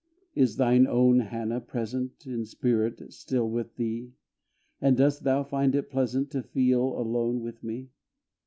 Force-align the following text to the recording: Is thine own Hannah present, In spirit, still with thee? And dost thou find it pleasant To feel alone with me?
Is 0.33 0.55
thine 0.55 0.87
own 0.87 1.19
Hannah 1.19 1.61
present, 1.61 2.25
In 2.25 2.43
spirit, 2.43 3.13
still 3.13 3.47
with 3.47 3.75
thee? 3.75 4.13
And 4.81 4.97
dost 4.97 5.23
thou 5.23 5.43
find 5.43 5.75
it 5.75 5.91
pleasant 5.91 6.31
To 6.31 6.41
feel 6.41 6.99
alone 6.99 7.41
with 7.41 7.63
me? 7.63 7.91